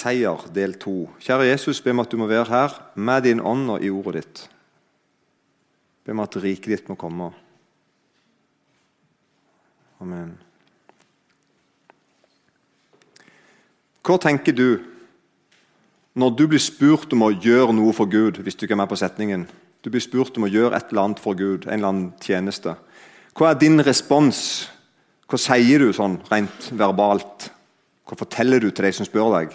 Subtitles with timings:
[0.00, 1.04] Seier, del to.
[1.20, 4.22] Kjære Jesus, be meg at du må være her med din ånd og i ordet
[4.22, 4.44] ditt.
[6.06, 7.30] Be meg at riket ditt må komme.
[10.00, 10.32] Amen.
[14.00, 14.80] Hva tenker du
[16.16, 18.40] når du blir spurt om å gjøre noe for Gud?
[18.40, 19.46] hvis Du ikke er med på setningen?
[19.84, 22.74] Du blir spurt om å gjøre et eller annet for Gud, en eller annen tjeneste.
[23.36, 24.68] Hva er din respons?
[25.28, 27.50] Hva sier du sånn rent verbalt?
[28.08, 29.54] Hva forteller du til de som spør deg?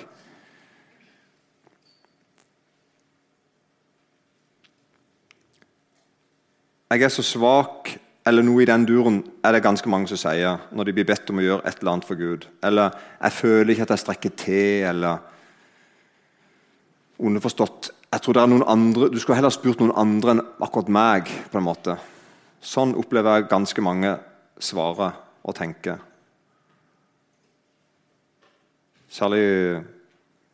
[6.90, 10.62] Jeg er så svak eller noe i den duren er det ganske mange som sier
[10.74, 12.48] når de blir bedt om å gjøre et eller annet for Gud.
[12.64, 15.18] Eller 'jeg føler ikke at jeg strekker til', eller
[17.20, 20.88] underforstått jeg tror det er noen andre, Du skulle heller spurt noen andre enn akkurat
[20.90, 21.28] meg.
[21.52, 21.98] på en måte.
[22.62, 24.20] Sånn opplever jeg ganske mange
[24.60, 26.00] svarer og tenker.
[29.10, 29.84] Særlig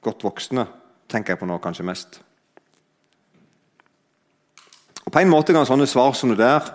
[0.02, 0.68] godt voksne
[1.08, 2.22] tenker jeg på nå kanskje mest.
[5.12, 6.70] Og På en måte kan sånne svar som det der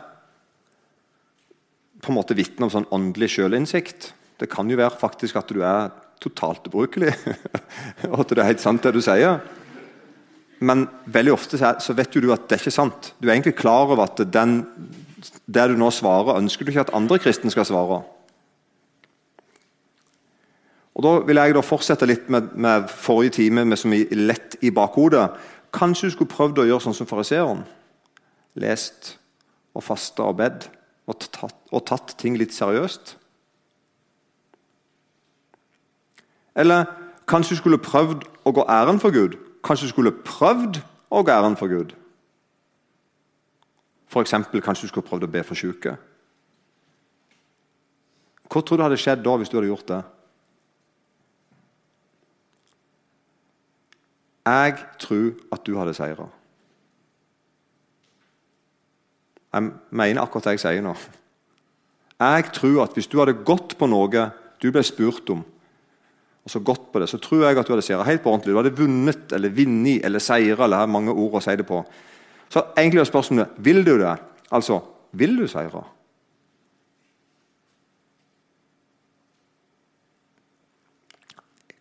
[2.04, 4.10] på en måte vitne om sånn åndelig sjølinnsikt.
[4.36, 5.88] Det kan jo være faktisk at du er
[6.20, 7.14] totalt ubrukelig,
[8.12, 9.38] og at det er helt sant, det du sier.
[10.60, 13.08] Men veldig ofte så vet jo du at det er ikke sant.
[13.16, 14.58] Du er egentlig klar over at den,
[15.48, 18.02] det du nå svarer, ønsker du ikke at andre kristne skal svare.
[20.92, 24.68] Og Da vil jeg da fortsette litt med, med forrige time med som lett i
[24.68, 25.24] bakhodet.
[25.72, 27.64] Kanskje du skulle prøvd å gjøre sånn som fariseeren.
[28.56, 29.14] Lest
[29.76, 30.70] og fasta og bedt
[31.06, 33.14] og tatt, og tatt ting litt seriøst?
[36.56, 36.88] Eller
[37.28, 39.36] kanskje du skulle prøvd å gå æren for Gud?
[39.66, 40.80] Kanskje du skulle prøvd
[41.12, 41.94] å gå æren for Gud?
[44.16, 45.92] Eksempel, kanskje du skulle prøvd å be for syke?
[48.48, 49.98] Hva tror du hadde skjedd da hvis du hadde gjort det?
[54.46, 56.30] Jeg tror at du hadde seira.
[59.56, 60.92] Jeg mener akkurat det jeg sier nå.
[62.20, 64.26] Jeg tror at hvis du hadde gått på noe
[64.60, 65.40] du ble spurt om,
[66.46, 68.52] og så gått på det, så tror jeg at du hadde seira helt på ordentlig.
[68.54, 71.80] Du hadde vunnet eller vunnet eller seira, eller har mange ord å si det på.
[72.52, 74.12] Så egentlig er spørsmålet vil du det.
[74.54, 74.78] Altså,
[75.16, 75.82] vil du seire?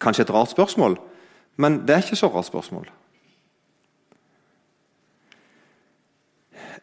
[0.02, 0.98] Kanskje et rart spørsmål,
[1.62, 2.90] men det er ikke så rart spørsmål.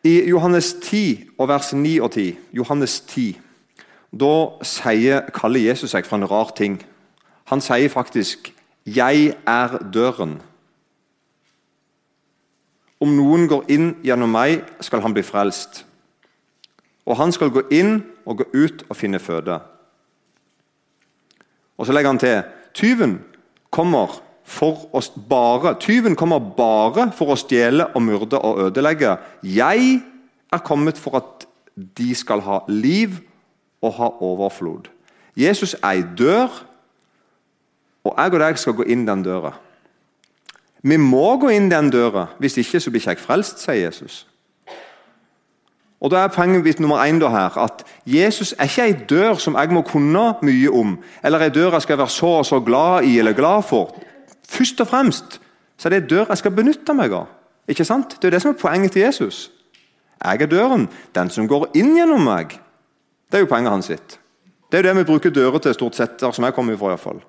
[0.05, 3.41] I Johannes 10 og vers 9 og 10, Johannes 10,
[4.21, 4.33] da
[4.67, 6.81] sier, kaller Jesus seg for en rar ting.
[7.51, 8.53] Han sier faktisk
[8.87, 10.43] 'Jeg er døren'.
[13.01, 15.87] Om noen går inn gjennom meg, skal han bli frelst.
[17.07, 19.61] Og han skal gå inn og gå ut og finne føde.
[21.79, 22.43] Og Så legger han til
[22.75, 23.25] tyven
[23.71, 29.17] kommer for å bare Tyven kommer bare for å stjele og myrde og ødelegge.
[29.43, 30.01] Jeg
[30.53, 33.21] er kommet for at de skal ha liv
[33.83, 34.91] og ha overflod.
[35.37, 36.51] Jesus er ei dør,
[38.05, 39.55] og jeg og deg skal gå inn den døra.
[40.83, 44.27] Vi må gå inn den døra, hvis ikke så blir ikke jeg frelst, sier Jesus.
[46.03, 49.71] Og Da er poenget nummer én her, at Jesus er ikke ei dør som jeg
[49.71, 53.19] må kunne mye om, eller ei dør jeg skal være så og så glad i
[53.19, 53.95] eller glad for.
[54.53, 55.41] Først og fremst
[55.81, 57.31] så er det dør jeg skal benytte meg av.
[57.71, 58.19] Ikke sant?
[58.21, 59.49] Det er det som er poenget til Jesus.
[60.23, 60.89] Jeg er døren.
[61.15, 62.59] Den som går inn gjennom meg.
[63.31, 64.19] Det er jo poenget hans sitt.
[64.71, 66.93] Det er jo det vi bruker dører til, stort sett, der som jeg kommer ifra.
[66.93, 67.23] I hvert fall.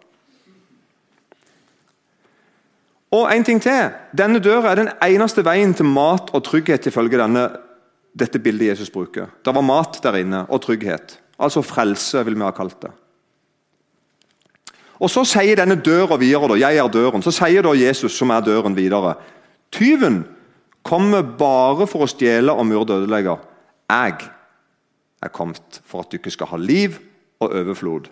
[3.14, 3.94] Og en ting til.
[4.18, 7.48] Denne døra er den eneste veien til mat og trygghet ifølge denne,
[8.14, 9.30] dette bildet Jesus bruker.
[9.46, 11.20] Det var mat der inne, og trygghet.
[11.40, 12.94] Altså frelse, vil vi ha kalt det.
[15.04, 17.22] Og Så sier denne døra videre, da, 'Jeg er døren'.
[17.22, 19.16] Så sier da Jesus, som er døren, videre.
[19.72, 20.26] Tyven
[20.84, 23.38] kommer bare for å stjele og myrde og ødelegge.
[23.90, 24.16] Jeg
[25.22, 27.00] er kommet for at du ikke skal ha liv
[27.40, 28.08] og overflod.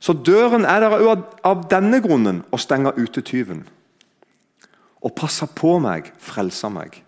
[0.00, 3.64] Så døren er der av denne grunnen å stenge ute tyven.
[5.02, 7.02] Og passe på meg, frelse meg.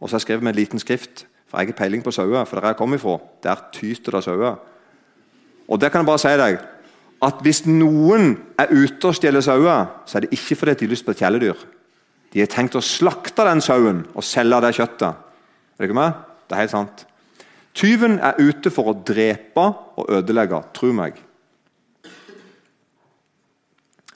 [0.00, 2.44] Og så har jeg skrevet med en liten skrift, for jeg har peiling på sauer.
[2.44, 4.56] For der jeg kommer ifra, der tyter det sauer.
[5.68, 6.58] Og det kan jeg bare si deg,
[7.22, 10.92] at hvis noen er ute og stjeler sauer, så er det ikke fordi de har
[10.92, 11.64] lyst på et kjæledyr.
[12.32, 15.26] De har tenkt å slakte den sauen og selge det kjøttet.
[15.78, 16.22] Er ikke med?
[16.48, 17.04] Det er helt sant.
[17.78, 19.68] Tyven er ute for å drepe
[20.00, 20.60] og ødelegge.
[20.76, 21.20] Tro meg.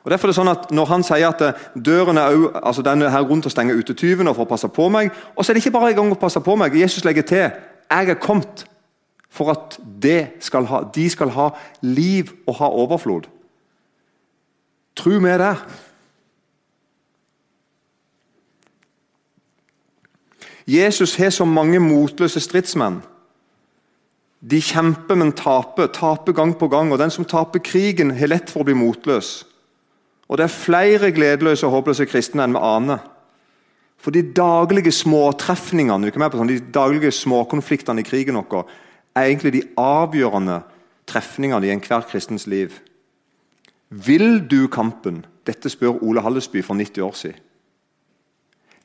[0.06, 1.41] Og derfor er det sånn at Når han sier at
[1.75, 4.69] døren er, altså den er her rundt å stenge ute tyven og for å passe
[4.70, 6.76] på meg, og så er det ikke bare en gang å passe på meg.
[6.79, 8.67] Jesus legger til jeg er kommet
[9.37, 9.77] for at
[10.41, 11.50] skal ha, de skal ha
[11.85, 13.29] liv og ha overflod.
[14.97, 15.53] Tro meg det.
[20.67, 23.03] Jesus har så mange motløse stridsmenn.
[24.41, 25.91] De kjemper, men taper.
[25.93, 26.91] Taper gang på gang.
[26.93, 29.44] Og den som taper krigen, har lett for å bli motløs.
[30.27, 33.05] Og det er flere gledeløse og håpløse kristne enn vi aner.
[34.03, 38.67] For de daglige småtrefningene, sånn, de daglige småkonfliktene i krigen vår
[39.16, 40.60] er egentlig de avgjørende
[41.08, 42.74] trefningene i enhver kristens liv.
[43.88, 45.24] Vil du kampen?
[45.46, 47.42] Dette spør Ole Hallesby for 90 år siden.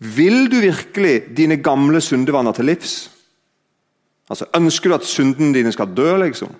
[0.01, 3.11] Vil du virkelig dine gamle syndevaner til livs?
[4.29, 6.55] Altså, Ønsker du at syndene dine skal dø, liksom?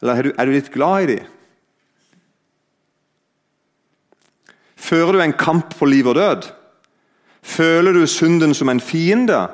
[0.00, 1.26] Eller er du, er du litt glad i dem?
[4.76, 6.48] Fører du en kamp på liv og død?
[7.42, 9.48] Føler du synden som en fiende?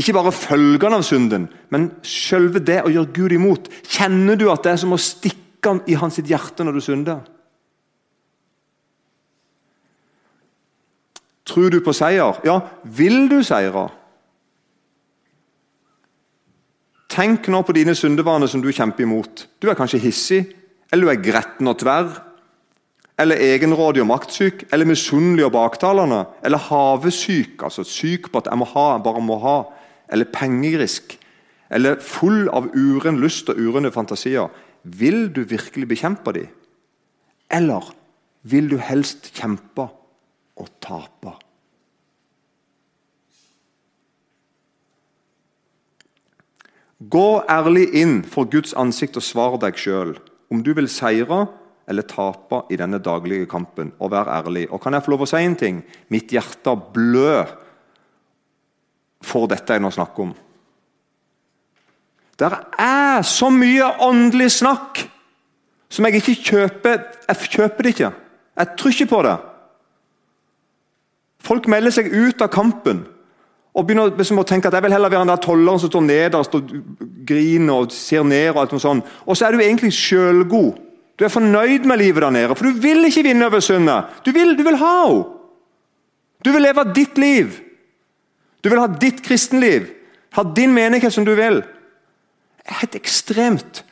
[0.00, 3.68] Ikke bare følgene av synden, men selve det å gjøre Gud imot.
[3.84, 7.20] Kjenner du at det er som å stikke han i hans hjerte når du synder?
[11.50, 12.38] Tror du på seier?
[12.46, 13.88] Ja, vil du seire?
[17.10, 19.48] Tenk nå på dine syndevaner som du kjemper imot.
[19.58, 20.44] Du er kanskje hissig,
[20.92, 22.12] eller du er gretten og tverr.
[23.20, 26.22] Eller egenrådig og maktsyk, eller misunnelig og baktalende.
[26.46, 29.79] Eller havesyk, altså syk på at 'jeg må ha, bare må ha'.
[30.10, 31.16] Eller pengegrisk.
[31.70, 34.50] Eller full av uren lyst og urene fantasier.
[34.82, 36.48] Vil du virkelig bekjempe dem?
[37.50, 37.84] Eller
[38.42, 39.88] vil du helst kjempe
[40.60, 41.34] og tape?
[47.00, 50.18] Gå ærlig inn for Guds ansikt og svar deg sjøl
[50.52, 51.46] om du vil seire
[51.90, 53.90] eller tape i denne daglige kampen.
[53.98, 54.66] Og vær ærlig.
[54.70, 55.80] Og kan jeg få lov å si en ting?
[56.12, 57.48] Mitt hjerte blør
[59.24, 60.32] for dette jeg nå snakker om.
[62.40, 62.48] Det
[62.80, 65.02] er så mye åndelig snakk
[65.92, 67.00] som jeg ikke kjøper.
[67.28, 68.12] Jeg kjøper det ikke.
[68.60, 69.38] Jeg tror ikke på det.
[71.40, 73.02] Folk melder seg ut av kampen
[73.70, 76.02] og begynner liksom å tenke at jeg vil heller være den der tolleren som står
[76.06, 76.72] nederst og
[77.28, 78.50] griner og ser ned.
[78.54, 79.10] Og alt noe sånt.
[79.26, 80.80] Og så er du egentlig sjølgod.
[81.20, 84.06] Du er fornøyd med livet der nede, for du vil ikke vinne over synda.
[84.24, 85.36] Du vil, du vil ha henne.
[86.40, 87.58] Du vil leve ditt liv.
[88.60, 89.88] Du vil ha ditt kristenliv.
[90.36, 91.62] Ha din menighet som du vil.
[92.60, 93.82] Det er helt ekstremt.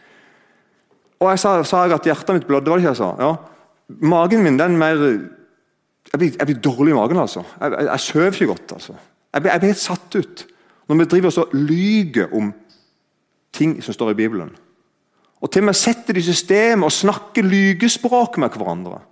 [1.19, 3.11] Og jeg sa, sa jeg at hjertet mitt blødde, var det ikke jeg sa?
[3.19, 3.33] Ja.
[4.05, 5.01] Magen min den mer
[6.09, 7.43] Jeg blir, jeg blir dårlig i magen, altså.
[7.61, 8.73] Jeg, jeg, jeg sover ikke godt.
[8.73, 8.95] altså.
[9.35, 10.45] Jeg blir, jeg blir helt satt ut
[10.89, 12.47] når vi driver oss og lyger om
[13.53, 14.55] ting som står i Bibelen.
[15.45, 19.03] Og til og med setter det i system og snakker lygespråk med hverandre.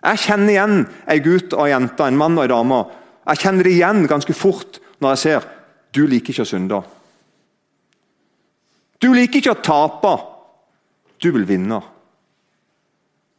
[0.00, 0.76] Jeg kjenner igjen
[1.10, 2.78] ei gutt og ei jente, en mann og ei dame.
[3.30, 5.48] Jeg kjenner det igjen ganske fort når jeg ser
[5.94, 6.80] du liker ikke å synde.
[9.00, 10.12] Du liker ikke å tape.
[11.20, 11.80] Du vil vinne.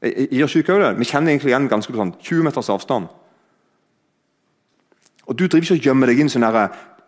[0.02, 3.12] Jeg, jeg, jeg, vi kjenner egentlig igjen ganske på sånn 20 meters avstand.
[5.30, 6.48] Og Du driver ikke og gjemmer deg inn sånn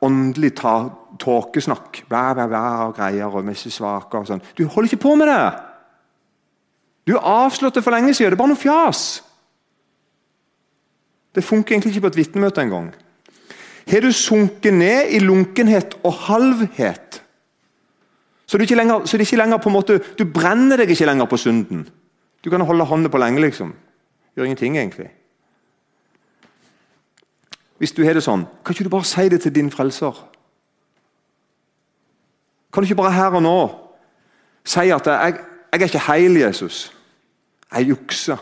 [0.04, 0.54] åndelig
[1.20, 2.04] tåkesnakk.
[2.10, 4.44] Bla, bla, bla, og greier og svake og sånn.
[4.56, 5.44] Du holder ikke på med det!
[7.08, 7.18] Du
[7.76, 8.32] det for lenge siden.
[8.32, 9.24] Det er bare noe fjas.
[11.36, 12.94] Det funker egentlig ikke på et vitnemøte engang.
[13.88, 17.24] Har du sunket ned i lunkenhet og halvhet?
[18.46, 21.26] Så, du lenger, så det ikke lenger på en måte, du brenner deg ikke lenger
[21.26, 21.88] på synden.
[22.46, 23.74] Du kan holde hånda på lenge, liksom.
[24.36, 25.10] Gjør ingenting, egentlig.
[27.78, 30.16] Hvis du har det sånn, kan ikke du bare si det til din frelser?
[32.74, 33.58] Kan du ikke bare her og nå
[34.66, 35.40] si at jeg,
[35.74, 36.94] jeg er ikke heil, Jesus.
[37.74, 38.38] Jeg jukser.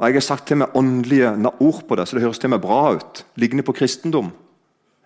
[0.00, 1.28] Og jeg har sagt til meg åndelige
[1.60, 3.20] ord på det, så det høres til meg bra ut.
[3.36, 4.30] Liggende på kristendom.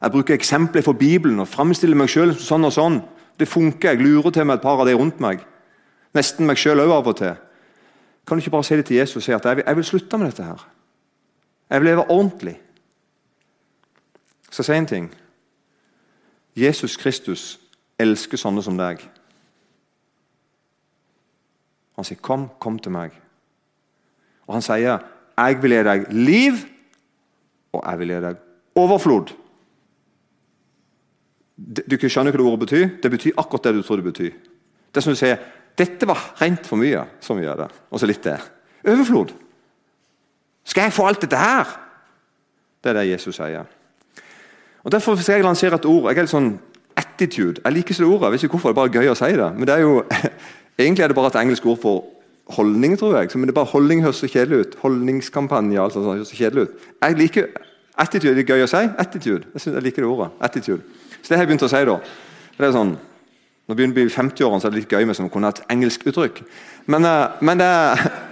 [0.03, 3.01] Jeg bruker eksempler fra Bibelen og framstiller meg sjøl sånn og sånn.
[3.41, 3.97] Det funker.
[3.97, 5.43] Jeg lurer til meg et par av de rundt meg.
[6.15, 7.35] Nesten meg sjøl òg av og til.
[8.23, 9.89] Kan du ikke bare si det til Jesus og si at jeg vil, jeg vil
[9.89, 10.63] slutte med dette her?
[11.71, 12.55] Jeg vil leve ordentlig.
[14.47, 15.11] Jeg si en ting?
[16.55, 17.59] Jesus Kristus
[17.99, 19.03] elsker sånne som deg.
[21.97, 23.24] Han sier, 'Kom, kom til meg'.
[24.47, 24.99] Og han sier,
[25.39, 26.53] 'Jeg vil gi deg liv,
[27.73, 28.37] og jeg vil gi deg
[28.77, 29.35] overflod'.
[31.89, 32.89] Du skjønner hva det ordet betyr?
[33.03, 34.33] Det betyr akkurat det du tror det betyr.
[34.91, 35.39] Det er som du sier,
[35.77, 37.71] 'Dette var rent for mye', så mye er det.
[37.91, 38.41] Og så litt det.
[38.87, 39.33] Overflod.
[40.65, 41.81] Skal jeg få alt dette her?
[42.85, 43.65] Det er det Jesus sier.
[44.85, 46.11] Og Derfor skal jeg lansere et ord.
[46.11, 46.59] Jeg er litt sånn
[46.97, 47.61] attitude.
[47.65, 48.23] Jeg liker ikke det ordet.
[48.23, 49.51] Jeg vet ikke hvorfor, det er bare gøy å si det.
[49.57, 50.05] Men det er jo,
[50.79, 52.05] Egentlig er det bare et engelsk ord for
[52.53, 53.31] holdning, tror jeg.
[53.35, 54.77] Men det er bare Holdning høres så kjedelig ut.
[54.83, 56.85] Holdningskampanje altså, høres så kjedelig ut.
[57.03, 57.49] Jeg liker
[57.95, 58.83] Attitude det er gøy å si.
[58.99, 59.49] Attitude.
[59.55, 60.31] Jeg, synes jeg liker det ordet.
[60.43, 60.83] Attitude.
[61.21, 61.99] Så det har jeg begynt å si, da.
[62.59, 62.97] Det er sånn,
[63.65, 65.55] Når vi begynner å bli 50-årene, så er det litt gøy med å kunne ha
[65.55, 66.43] et engelsk uttrykk.
[66.91, 67.71] Men, eh, men det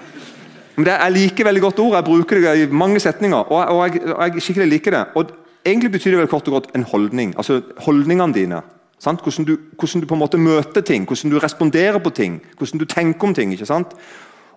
[0.76, 1.94] men det, Jeg liker veldig godt ord.
[1.94, 3.38] Jeg bruker det i mange setninger.
[3.38, 5.04] Og, og jeg, og jeg skikkelig liker det.
[5.14, 7.36] Og Egentlig betyr det vel kort og godt en holdning.
[7.38, 8.62] altså Holdningene dine.
[9.02, 12.78] Hvordan du, hvordan, du, på en måte møter ting, hvordan du responderer på ting, hvordan
[12.78, 13.52] du tenker om ting.
[13.52, 13.94] ikke sant?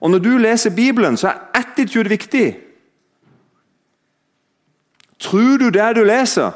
[0.01, 2.57] Og Når du leser Bibelen, så er attitude viktig.
[5.19, 6.51] Tror du det du leser?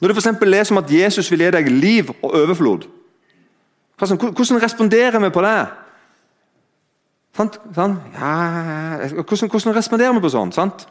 [0.00, 2.86] Når du for leser om at Jesus vil gi deg liv og overflod,
[3.98, 5.66] hvordan responderer vi på det?
[7.36, 7.60] Sant?
[7.74, 7.98] Sånn?
[8.14, 8.32] Ja,
[9.12, 10.56] hvordan, hvordan, responderer vi på sånt?
[10.56, 10.86] Sant?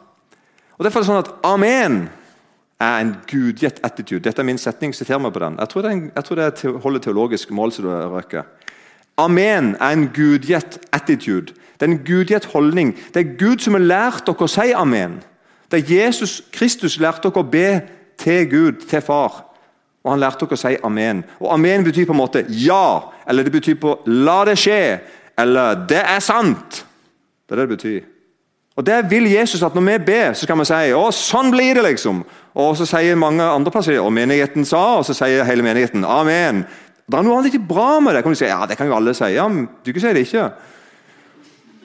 [0.78, 2.04] Og Derfor er det sånn at amen
[2.80, 4.24] er en gudgitt attitude.
[4.24, 5.58] Dette er min setning, siter meg på den.
[5.60, 7.72] Jeg tror det, en, jeg tror det holder teologisk mål.
[7.72, 8.42] som du røker.
[9.18, 11.52] Amen er en gudgitt attitude.
[11.80, 12.96] Det er en gudgitt holdning.
[13.14, 15.20] Det er Gud som har lært dere å si amen.
[15.70, 17.80] Det er Jesus Kristus lærte dere å be
[18.20, 19.44] til Gud, til far.
[20.04, 21.24] Og han lærte dere å si amen.
[21.40, 25.00] Og Amen betyr på en måte ja, eller det betyr på la det skje,
[25.38, 26.84] eller det er sant.
[27.44, 28.00] Det er det det betyr.
[28.76, 31.74] Og Det vil Jesus at når vi ber, så skal vi si å, sånn blir
[31.76, 31.82] det.
[31.84, 32.22] liksom.
[32.54, 36.64] Og så sier mange andre plasser og menigheten sa, og så sier hele menigheten amen.
[37.10, 38.22] Det er noe annet ikke bra med det.
[38.22, 39.32] kan du si, ja, Det kan jo alle si.
[39.34, 40.50] Ja, men du kan si det ikke.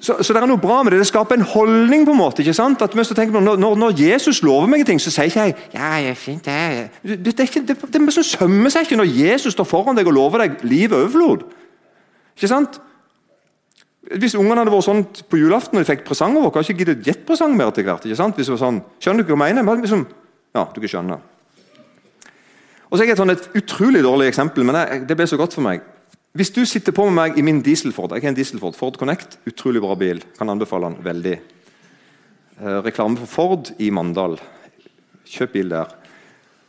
[0.06, 1.00] Så, så, det er noe bra med det.
[1.02, 2.06] Det skaper en holdning.
[2.06, 2.82] på en måte, ikke sant?
[2.82, 6.20] At på, når, når, Jesus lover meg ting, så sier ikke jeg ja, det er
[6.20, 6.90] fint det.
[7.02, 10.14] Det, det, det, det, det, det sømmer seg ikke når Jesus står foran deg og
[10.14, 11.48] lover deg liv overflod.
[12.36, 12.78] Ikke sant?
[14.06, 17.08] Hvis ungene hadde vært sånn på julaften og de fikk presanger, hadde de ikke giddet
[17.08, 17.72] jetpresang mer.
[17.74, 18.38] etter hvert, ikke sant?
[18.38, 19.82] Hvis det var sånn, Skjønner du hva jeg mener?
[19.82, 20.06] Liksom,
[20.56, 21.18] ja, du kan skjønne.
[22.90, 25.56] Og så er jeg et, et utrolig dårlig eksempel, men det, det ble så godt
[25.58, 25.84] for meg.
[26.36, 29.38] Hvis du sitter på med meg i min dieselford Jeg har en dieselford, Ford Connect,
[29.48, 30.20] utrolig bra bil.
[30.38, 31.36] Kan anbefale den veldig.
[32.60, 34.36] Eh, reklame for Ford i Mandal.
[35.28, 35.94] Kjøp bil der.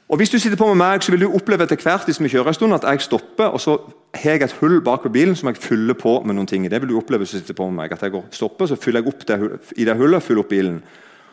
[0.09, 2.31] Og Hvis du sitter på med meg, så vil du oppleve etter hvert hvis vi
[2.31, 3.75] kjører en stund, at jeg stopper, og så
[4.15, 6.71] har jeg et hull bak på bilen som jeg fyller på med noen ting.
[6.71, 7.93] Det vil du oppleve hvis du sitter på med meg.
[7.93, 9.39] At jeg går, stopper, så fyller jeg opp det,
[9.77, 10.79] i det hullet fyller opp bilen.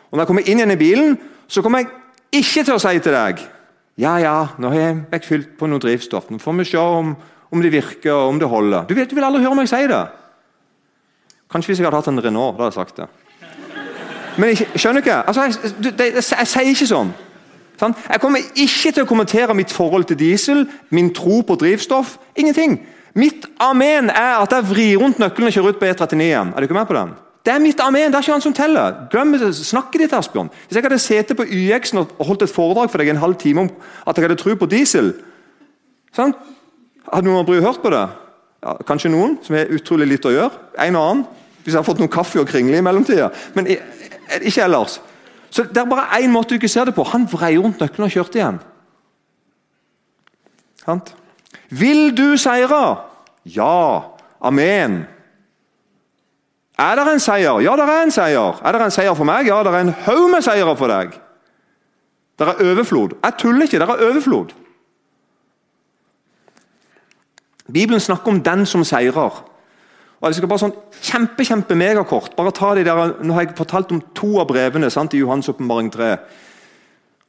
[0.10, 1.18] Og Når jeg kommer inn igjen i bilen,
[1.48, 1.94] så kommer jeg
[2.34, 3.44] ikke til å si til deg
[4.02, 6.32] Ja, ja, nå har jeg fylt på noe drivstoff.
[6.34, 7.14] Nå får vi se om
[7.54, 8.88] om det virker og om det holder.
[8.90, 10.02] Du, vet, du vil aldri høre meg si det.
[11.54, 13.10] Kanskje hvis jeg hadde hatt en Renault, da hadde jeg sagt det.
[14.42, 15.20] Men jeg, skjønner ikke?
[15.30, 17.14] Altså, jeg, jeg, jeg, jeg, sier ikke sånn.
[17.84, 22.16] Jeg kommer ikke til å kommentere mitt forhold til diesel, min tro på drivstoff.
[22.40, 22.80] Ingenting.
[23.14, 26.54] Mitt amen er at jeg vrir rundt nøkkelen og kjører ut på E39 igjen.
[26.54, 27.14] Er du ikke med på den?
[27.44, 28.12] Det er mitt amen.
[28.12, 29.04] Det er ikke han som teller.
[29.12, 30.50] Glem snakket ditt, Asbjørn.
[30.68, 33.66] Hvis jeg hadde sittet på YX og holdt et foredrag for deg en halv time
[33.66, 33.72] om
[34.08, 35.14] at jeg hadde tro på diesel
[36.16, 36.38] sant?
[37.12, 38.06] Hadde noen bry hørt på det?
[38.64, 40.62] Ja, kanskje noen, som har utrolig lite å gjøre.
[40.86, 41.26] En og annen.
[41.64, 43.30] Hvis jeg har fått noe kaffe og kringle i mellomtida.
[43.56, 45.02] Men ikke ellers.
[45.52, 47.04] Så Det er bare én måte du ikke ser det på.
[47.04, 48.60] Han vrei rundt nøkkelen og kjørte igjen.
[50.86, 51.14] Sant?
[51.70, 52.98] Vil du seire?
[53.46, 54.04] Ja.
[54.42, 55.04] Amen.
[56.80, 57.60] Er det en seier?
[57.62, 58.60] Ja, det er en seier.
[58.66, 59.48] Er det en seier for meg?
[59.48, 61.14] Ja, det er en haug med seire for deg.
[62.40, 63.18] Det er overflod.
[63.24, 64.54] Jeg tuller ikke, det er overflod.
[67.74, 69.44] Bibelen snakker om den som seirer.
[70.24, 73.58] Og jeg skal bare sånn kjempe, kjempe megakort bare ta de der, Nå har jeg
[73.58, 76.12] fortalt om to av brevene sant, i Johans åpenbaring 3.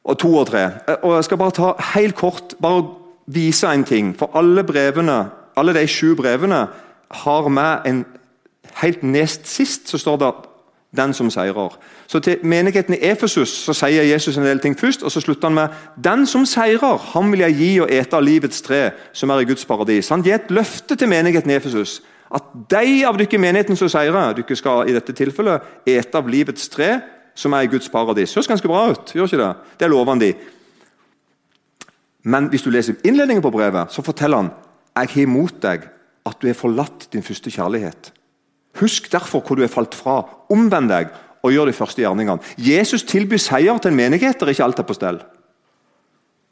[0.05, 0.69] Og to og tre.
[1.01, 2.85] Og Jeg skal bare ta helt kort bare
[3.27, 4.13] vise en ting.
[4.17, 5.25] For alle brevene,
[5.57, 6.67] alle de sju brevene
[7.25, 8.05] har med en
[8.81, 10.33] Helt nest sist så står det
[10.95, 11.77] 'den som seirer'.
[12.07, 15.47] Så Til menigheten i Efesus så sier Jesus en del ting først, og så slutter
[15.47, 15.67] han med
[16.03, 19.45] 'Den som seirer, ham vil jeg gi og ete av livets tre, som er i
[19.45, 20.09] Guds paradis'.
[20.09, 22.01] Han gir et løfte til menigheten i Efesus.
[22.35, 26.27] At de av dere i menigheten som seirer, dere skal i dette tilfellet ete av
[26.27, 26.99] livets tre,
[27.35, 28.33] som er i Guds paradis.
[28.33, 29.53] Høres ganske bra ut, gjør ikke det?
[29.79, 30.33] Det lover han de.
[32.23, 34.51] Men hvis du leser innledningen på brevet, så forteller han
[34.95, 35.89] 'Jeg har imot deg
[36.25, 38.14] at du har forlatt din første kjærlighet'.
[38.81, 40.21] Husk derfor hvor du er falt fra.
[40.51, 41.13] Omvend deg
[41.45, 42.41] og gjør de første gjerningene.
[42.57, 45.21] Jesus tilbyr seier til en menighet der ikke alt er på stell.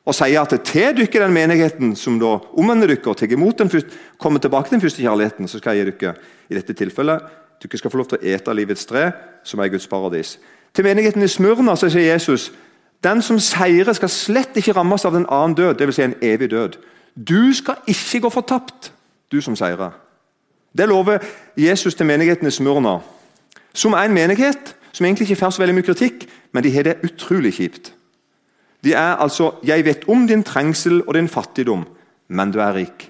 [0.04, 3.72] Og sier at til dere den menigheten som da omvender dere og tar imot den
[3.72, 6.16] første, kommer tilbake til den første kjærligheten, så skal jeg gi dere
[6.50, 9.12] i dette tilfellet dere skal få lov til å ete livets tre,
[9.44, 10.38] som er Guds paradis.
[10.76, 12.52] Til menigheten i Smørna så sier Jesus
[13.04, 15.96] den som seirer, skal slett ikke rammes av den annen død, dvs.
[15.96, 16.78] Si en evig død.
[17.16, 18.94] Du skal ikke gå fortapt,
[19.32, 19.92] du som seirer.
[20.78, 21.20] Det lover
[21.58, 23.00] Jesus til menigheten i Smurna,
[23.74, 26.84] Som er en menighet som egentlig ikke får så veldig mye kritikk, men de har
[26.84, 27.94] det utrolig kjipt.
[28.84, 31.86] De er altså 'Jeg vet om din trengsel og din fattigdom,
[32.28, 33.10] men du er rik'.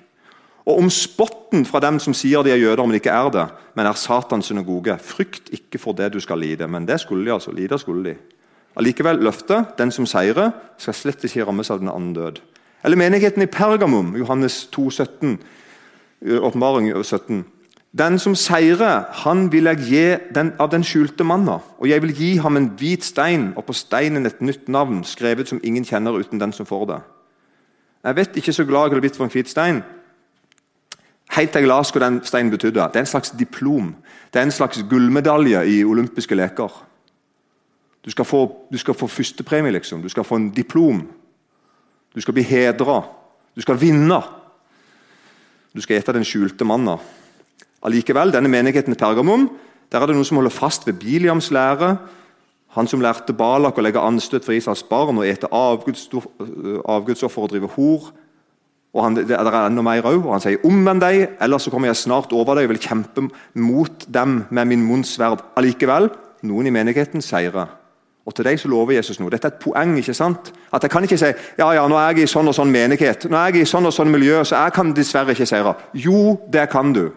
[0.65, 3.85] Og om spotten fra dem som sier de er jøder, men ikke er det, men
[3.85, 4.95] er Satans synagoge.
[4.99, 6.67] Frykt ikke for det du skal lide.
[6.67, 7.51] Men det skulle de altså.
[7.51, 8.15] Lide skulle de.
[8.75, 12.39] Allikevel løftet, den som seirer, skal slett ikke rammes av den andre død.
[12.83, 15.39] Eller menigheten i Pergamum, Johannes 2, 17,
[16.39, 17.45] åpenbaring 17.
[17.97, 21.59] Den som seirer, han vil jeg gi den, av den skjulte manna.
[21.77, 25.49] Og jeg vil gi ham en hvit stein, og på steinen et nytt navn, skrevet
[25.49, 27.01] som ingen kjenner uten den som får det.
[28.03, 29.83] Jeg vet ikke så glad jeg hadde blitt for en hvit stein.
[31.37, 32.89] Helt til jeg las hva den steinen betydde.
[32.89, 33.93] Det er en slags diplom.
[34.33, 36.73] Det er en slags gullmedalje i olympiske leker.
[38.05, 40.01] Du skal få, du skal få førstepremie, liksom.
[40.01, 41.05] Du skal få en diplom.
[42.15, 43.03] Du skal bli hedra.
[43.55, 44.21] Du skal vinne.
[45.73, 46.97] Du skal ete den skjulte manna.
[47.83, 49.49] Allikevel, denne menigheten i Pergamum,
[49.91, 51.97] der er det noen som holder fast ved Biliams lære.
[52.73, 57.69] Han som lærte Balak å legge anstøt for Israels barn og ete avgudsoffer og drive
[57.75, 58.09] hor.
[58.93, 60.25] Og han, det er enda mer òg.
[60.31, 64.05] han sier 'omvend deg, ellers så kommer jeg snart over deg' og vil kjempe mot
[64.13, 65.41] dem med min munns sverd.
[65.57, 66.09] Allikevel,
[66.43, 67.67] noen i menigheten seirer.
[68.25, 69.29] Og til deg så lover Jesus noe.
[69.29, 69.97] Dette er et poeng.
[69.97, 70.53] ikke sant?
[70.71, 71.25] At Jeg kan ikke si
[71.57, 73.85] ja, ja, nå er jeg i sånn og sånn menighet, nå er jeg i sånn
[73.85, 75.75] og sånn miljø, så jeg kan dessverre ikke seire.
[75.93, 77.11] Jo, det kan du.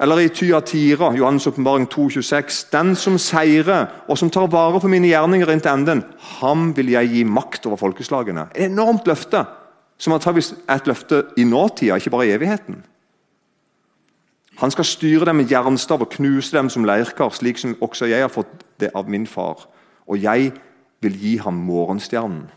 [0.00, 5.08] Eller i Tyatira, Johannes' åpenbaring 2,26.: Den som seirer, og som tar vare på mine
[5.08, 6.02] gjerninger inntil enden,
[6.40, 8.48] ham vil jeg gi makt over folkeslagene.
[8.54, 9.44] Et enormt løfte,
[9.98, 12.82] som antakeligvis er et løfte i nåtida, ikke bare i evigheten.
[14.58, 18.20] Han skal styre dem med jernstav og knuse dem som leirkar, slik som også jeg
[18.20, 19.66] har fått det av min far.
[20.06, 20.52] Og jeg
[21.02, 22.50] vil gi ham morgenstjernen.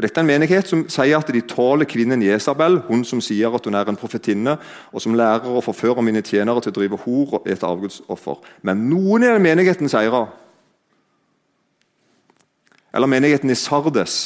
[0.00, 3.52] Og Dette er en menighet som sier at de tåler kvinnen Jesabel, hun som sier
[3.52, 4.54] at hun er en profetinne,
[4.96, 8.38] og som lærer å forføre mine tjenere til å drive hor og ete avgudsoffer.
[8.64, 10.30] Men noen i den menigheten seirer.
[12.96, 14.16] Eller menigheten i Sardes.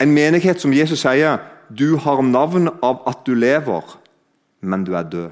[0.00, 3.98] En menighet som Jesus sier du har navn av at du lever,
[4.64, 5.30] men du er død.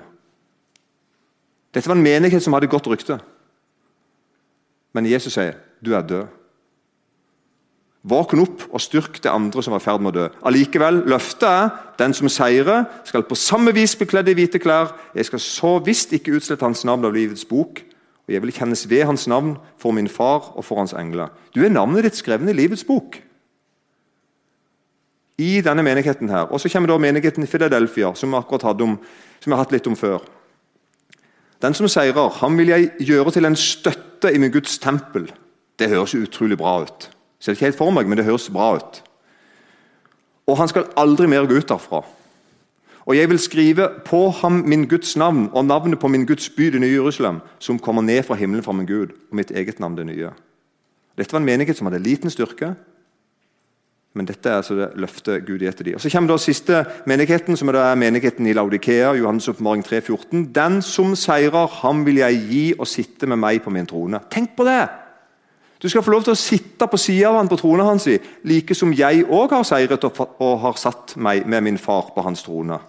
[1.73, 3.17] Dette var en menighet som hadde godt rykte.
[4.93, 6.38] Men Jesus sier du er død.
[8.07, 10.27] Våkn opp og styrk det andre som var i ferd med å dø.
[10.47, 14.95] Allikevel, løftet er den som seirer, skal på samme vis bli kledd i hvite klær.
[15.19, 17.83] Jeg skal så visst ikke utslette hans navn av livets bok,
[18.29, 21.33] og jeg vil kjennes ved hans navn for min far og for hans engler.
[21.57, 23.19] Du er navnet ditt skrevet i livets bok.
[25.39, 26.49] I denne menigheten her.
[26.51, 28.99] Og Så kommer da menigheten i Philadelphia, som vi akkurat som
[29.47, 30.19] jeg har hatt litt om før.
[31.63, 35.33] Den som seirer, han vil jeg gjøre til en støtte i min Guds tempel.
[35.79, 37.11] Det høres utrolig bra ut.
[37.41, 39.03] Ser ikke helt for meg, men det høres bra ut.
[40.49, 42.03] Og han skal aldri mer gå ut derfra.
[43.09, 46.69] Og jeg vil skrive på ham min Guds navn og navnet på min Guds by,
[46.73, 49.97] det nye Jerusalem, som kommer ned fra himmelen fra min Gud, og mitt eget navn,
[49.97, 50.35] det nye.
[51.17, 52.75] Dette var en menighet som hadde liten styrke,
[54.15, 55.95] men dette er altså det løftet Gud gir til dem.
[55.95, 59.13] Og Så kommer da siste menigheten, som er menigheten i Laudikea.
[59.15, 60.49] Johannes oppmaring 3,14.
[60.53, 64.21] Den som seirer, ham vil jeg gi og sitte med meg på min trone.
[64.31, 65.08] Tenk på det!
[65.83, 68.09] Du skal få lov til å sitte på sida av han på trona hans,
[68.43, 72.43] like som jeg òg har seiret og har satt meg med min far på hans
[72.43, 72.81] trone.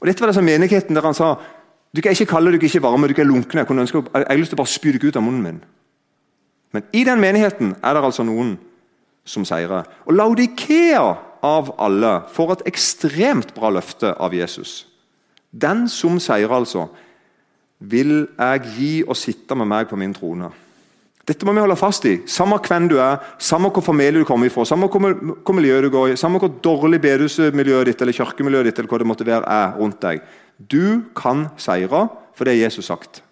[0.00, 1.36] Og Dette var det som menigheten der han sa
[1.90, 3.64] du kan ikke kalle deg ikke varme, du er lunkne.
[3.64, 5.56] Jeg, ønske, jeg har lyst til å bare spy deg ut av munnen min.
[6.70, 8.52] Men i den menigheten er det altså noen
[9.26, 9.88] som seirer.
[10.06, 11.02] Og Laudikea
[11.42, 14.84] av alle får et ekstremt bra løfte av Jesus.
[15.50, 16.86] Den som seirer, altså,
[17.80, 20.52] vil jeg gi å sitte med meg på min trone.
[21.30, 22.16] Dette må vi holde fast i.
[22.26, 26.10] Samme hvem du er, samme hvor familie du kommer ifra, samme hvor miljø du går
[26.10, 29.76] i, samme hvor dårlig bedehusmiljøet ditt eller kirkemiljøet ditt eller hva det måtte være er
[29.78, 30.24] rundt deg.
[30.58, 33.22] Du kan seire, for det er Jesus sagt.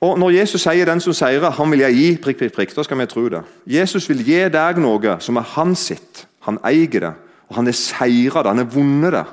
[0.00, 2.82] Og Når Jesus sier 'den som seirer, han vil jeg gi', prikk, prikk, prikk, da
[2.82, 3.42] skal vi tro det.
[3.66, 6.26] Jesus vil gi deg noe som er hans sitt.
[6.40, 7.12] Han eier det,
[7.48, 8.48] og han er seira det.
[8.48, 9.26] Han er vunnet det.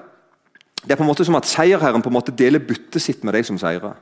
[0.83, 3.33] Det er på en måte som at seierherren på en måte deler byttet sitt med
[3.33, 3.93] de som seirer.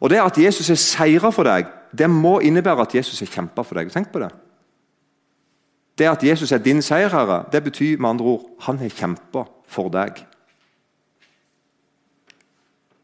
[0.00, 3.64] Og Det at Jesus er seira for deg, det må innebære at Jesus har kjempa
[3.64, 3.90] for deg.
[3.92, 4.30] Tenk på det.
[5.96, 9.88] Det at Jesus er din seierherre, det betyr med andre ord han har kjempa for
[9.92, 10.20] deg.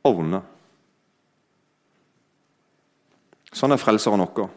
[0.05, 0.43] Og vunnet.
[3.53, 4.51] Sånn er frelseren vår.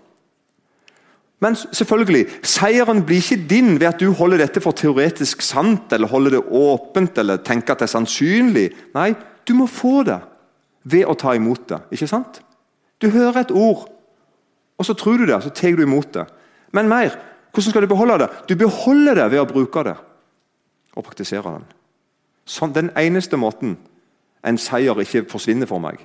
[1.44, 6.10] Men selvfølgelig, seieren blir ikke din ved at du holder dette for teoretisk sant, eller
[6.10, 8.70] holder det åpent eller tenker at det er sannsynlig.
[8.96, 9.12] Nei,
[9.46, 10.22] du må få det
[10.86, 11.82] ved å ta imot det.
[11.98, 12.40] Ikke sant?
[13.02, 13.88] Du hører et ord,
[14.78, 16.26] og så tror du det, så tar du imot det.
[16.76, 17.16] Men mer.
[17.56, 18.30] Hvordan skal du beholde det?
[18.50, 19.96] Du beholder det ved å bruke det
[20.96, 21.64] og praktisere den.
[22.46, 23.78] Sånn, den eneste måten
[24.46, 26.02] en seier ikke forsvinner for meg.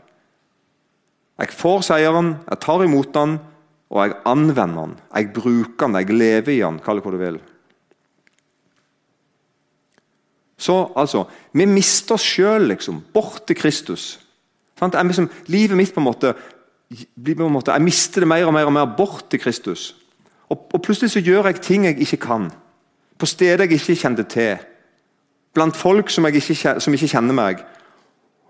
[1.41, 3.39] Jeg får seieren, jeg tar imot den,
[3.91, 4.97] og jeg anvender den.
[5.11, 7.41] Jeg bruker den, jeg lever i den, kall det hva du vil.
[10.61, 14.21] Så altså, Vi mister oss sjøl liksom, bort til Kristus.
[14.81, 16.35] Liksom, livet mitt på en måte,
[16.91, 19.97] på en måte, Jeg mister det mer og mer og mer bort til Kristus.
[20.49, 22.51] Og, og Plutselig så gjør jeg ting jeg ikke kan.
[23.19, 24.57] På steder jeg ikke kjente til.
[25.55, 27.65] Blant folk som, ikke, som ikke kjenner meg.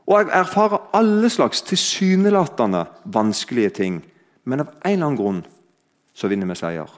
[0.07, 4.01] Og jeg erfarer alle slags tilsynelatende vanskelige ting.
[4.45, 5.43] Men av en eller annen grunn
[6.14, 6.90] så vinner vi seier.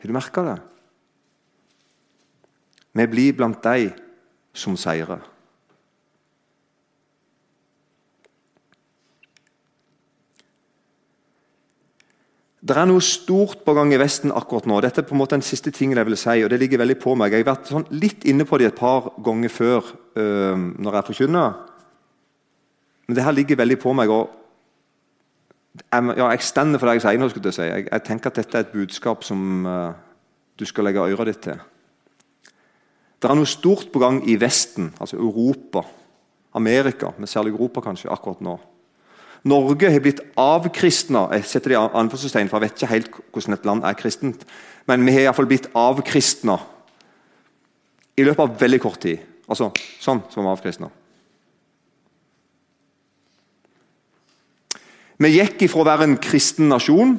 [0.00, 0.58] Har du merka det?
[2.94, 3.90] Vi blir blant de
[4.54, 5.22] som seirer.
[12.64, 14.78] Det er noe stort på gang i Vesten akkurat nå.
[14.80, 16.96] Dette er på en måte den siste tingen jeg vil si, og det ligger veldig
[17.02, 17.34] på meg.
[17.34, 21.08] Jeg har vært sånn litt inne på det et par ganger før øh, når jeg
[21.10, 21.58] forkynner.
[23.04, 24.08] Men det her ligger veldig på meg.
[24.08, 24.32] og
[25.76, 27.28] Jeg, ja, stender for det jeg sier nå.
[27.28, 27.68] skulle Jeg si.
[27.68, 29.92] Jeg, jeg tenker at dette er et budskap som øh,
[30.56, 31.60] du skal legge øret ditt til.
[33.20, 35.84] Det er noe stort på gang i Vesten, altså Europa,
[36.56, 38.56] Amerika, men særlig Europa kanskje, akkurat nå.
[39.44, 41.26] Norge har blitt avkristna.
[41.36, 44.46] Jeg setter det i anførselstegn, for jeg vet ikke helt hvordan et land er kristent.
[44.88, 46.56] Men vi har iallfall blitt avkristna
[48.16, 49.20] i løpet av veldig kort tid.
[49.44, 49.68] Altså
[50.00, 50.88] sånn som avkristna.
[55.20, 57.14] Vi gikk ifra å være en kristen nasjon,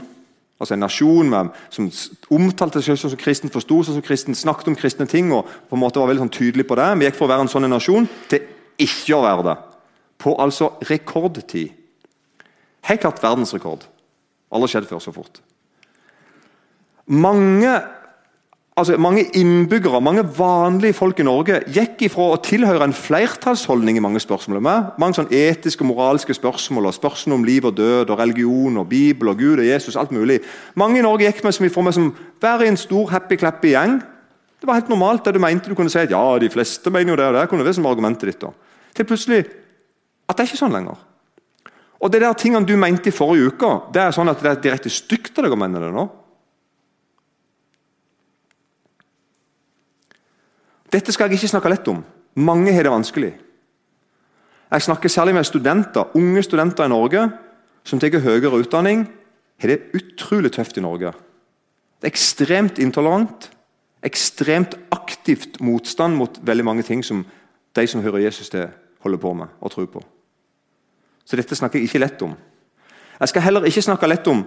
[0.60, 1.88] altså en nasjon med, som
[2.34, 5.78] omtalte seg selv som kristen, forsto seg som kristen, snakket om kristne ting og på
[5.78, 6.90] en måte var veldig sånn tydelig på det.
[7.00, 8.50] Vi gikk fra å være en sånn nasjon til
[8.82, 9.56] ikke å være det.
[10.26, 11.85] På altså rekordtid.
[12.86, 13.86] Helt klart verdensrekord.
[14.54, 15.42] Aldri skjedd før så fort.
[17.06, 17.72] Mange,
[18.78, 24.04] altså mange innbyggere, mange vanlige folk i Norge gikk ifra å tilhøre en flertallsholdning i
[24.06, 24.62] mange spørsmål.
[24.66, 24.92] Med.
[25.02, 28.90] Mange sånn etiske og moralske spørsmål, og spørsmål om liv og død, og religion, og
[28.90, 29.98] Bibel og Gud og Jesus.
[29.98, 30.42] alt mulig.
[30.76, 34.00] Mange i Norge gikk med som ifra med som være i en stor happy-clappy gjeng.
[34.62, 35.70] Det var helt normalt det du mente.
[35.70, 37.50] Du kunne si at ja, de fleste mener jo det og det.
[37.50, 38.54] kunne være som argumentet ditt da.
[38.96, 39.44] Til plutselig
[40.26, 40.98] at det er ikke sånn lenger.
[42.04, 44.62] Og det der tingene du mente i forrige uke, det er sånn at det er
[44.62, 46.06] direkte stygt av deg å mene det nå.
[50.96, 52.04] Dette skal jeg ikke snakke lett om.
[52.36, 53.34] Mange har det vanskelig.
[54.72, 57.28] Jeg snakker særlig med studenter, unge studenter i Norge
[57.86, 59.08] som tar høyere utdanning.
[59.62, 61.14] har det utrolig tøft i Norge.
[62.02, 63.50] Det er ekstremt intolerant,
[64.04, 67.26] ekstremt aktivt motstand mot veldig mange ting som
[67.76, 68.68] de som hører Jesus til,
[69.00, 70.04] holder på med og tror på.
[71.26, 72.36] Så dette snakker jeg ikke lett om.
[73.20, 74.46] Jeg skal heller ikke snakke lett om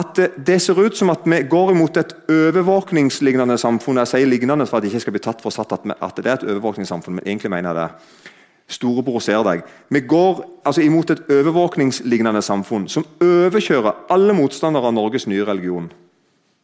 [0.00, 4.00] at det ser ut som at vi går imot et overvåkningslignende samfunn.
[4.00, 5.84] Jeg sier lignende for at jeg ikke skal bli tatt for satt at,
[6.16, 8.30] det er et overvåkningssamfunn, men egentlig mener jeg det.
[8.72, 9.66] Storebror ser deg.
[9.92, 15.90] Vi går altså imot et overvåkningslignende samfunn som overkjører alle motstandere av Norges nye religion.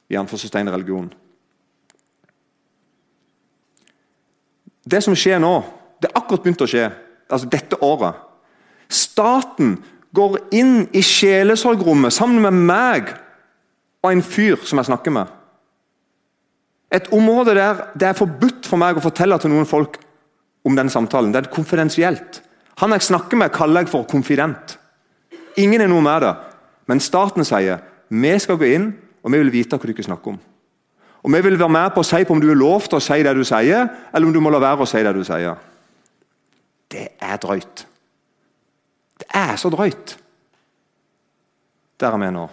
[0.09, 1.12] I religion.
[4.88, 5.53] Det som skjer nå,
[6.01, 6.87] det er akkurat begynt å skje.
[7.29, 8.28] altså Dette året
[8.88, 9.77] Staten
[10.16, 13.12] går inn i sjelesorgrommet sammen med meg
[14.03, 15.27] og en fyr som jeg snakker med.
[16.94, 19.98] Et område der det er forbudt for meg å fortelle til noen folk
[20.64, 21.33] om den samtalen.
[21.33, 22.40] Det er konfidensielt.
[22.81, 24.79] Han jeg snakker med, kaller jeg for konfident.
[25.59, 26.35] Ingen er noe med det.
[26.88, 30.33] Men staten sier vi skal gå inn og vi vil vite hva du ikke snakker
[30.33, 30.38] om.
[31.22, 33.03] Og Vi vil være med på å si på om du er lov til å
[33.03, 35.57] si det du sier, eller om du må la være å si det du sier.
[36.88, 37.85] Det er drøyt.
[39.19, 40.17] Det er så drøyt.
[41.99, 42.47] Der er vi nå.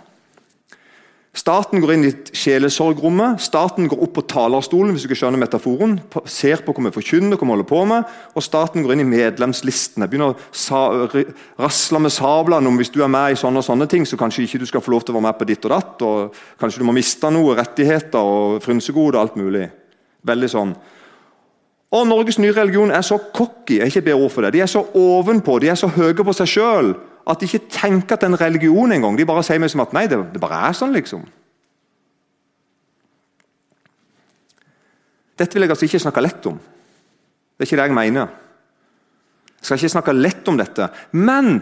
[1.35, 5.97] Staten går inn i sjelesorgrommet, staten går opp på talerstolen hvis du ikke skjønner metaforen,
[6.31, 9.07] ser på hva vi forkynner, hva vi holder på med, og staten går inn i
[9.09, 10.07] medlemslistene.
[10.07, 11.25] Begynner å
[11.59, 14.45] rasle med sablene om hvis du er med i sånne og sånne ting, så kanskje
[14.47, 16.05] ikke du skal få lov til å være med på ditt og datt.
[16.07, 19.67] og Kanskje du må miste noe rettigheter og frynsegoder og alt mulig.
[20.31, 20.71] Veldig sånn.
[21.95, 24.53] Og Norges nye religion er så cocky, jeg ikke ber ord for det.
[24.55, 28.15] De er så ovenpå, de er så høye på seg sjøl at de ikke tenker
[28.15, 29.17] at det er en religion engang.
[29.17, 31.23] De bare sier meg som at nei, det, det bare er sånn, liksom.
[35.35, 36.59] Dette vil jeg altså ikke snakke lett om.
[36.59, 38.35] Det er ikke det jeg mener.
[39.57, 40.89] Jeg skal ikke snakke lett om dette.
[41.17, 41.53] Men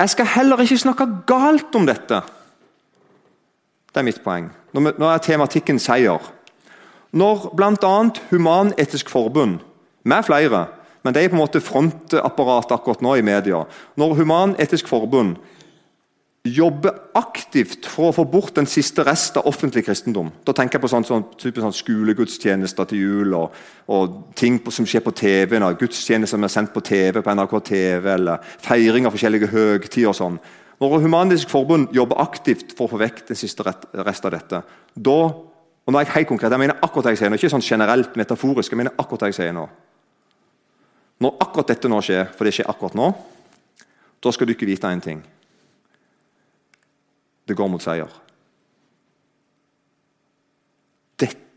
[0.00, 2.22] jeg skal heller ikke snakke galt om dette.
[3.92, 4.50] Det er mitt poeng.
[4.74, 6.32] Nå er tematikken seier.
[7.12, 7.96] Når bl.a.
[8.32, 9.60] Human-Etisk Forbund
[10.04, 10.66] med flere.
[11.02, 13.64] Men det er på en måte frontapparatet akkurat nå i media.
[13.98, 15.36] Når Human-Etisk Forbund
[16.42, 20.82] jobber aktivt for å få bort den siste rest av offentlig kristendom Da tenker jeg
[20.82, 23.54] på sånn, sånn, sånn skolegudstjenester til jul og,
[23.86, 25.54] og ting på, som skjer på TV.
[25.62, 30.10] Nå, Gudstjenester som er sendt på TV på NRK TV, eller feiring av forskjellige høgtider.
[30.10, 30.40] og sånn.
[30.82, 35.18] Når Human-Etisk Forbund jobber aktivt for å få vekk den siste rest av dette, da
[35.82, 37.64] og nå er jeg helt konkret, jeg mener akkurat det jeg sier nå, ikke sånn
[37.66, 38.70] generelt metaforisk.
[38.70, 39.64] jeg mener akkurat det jeg sier nå.
[41.22, 43.12] Når akkurat dette nå skjer, for det skjer akkurat nå,
[44.22, 45.22] da skal du ikke vite én ting.
[47.46, 48.10] Det går mot seier.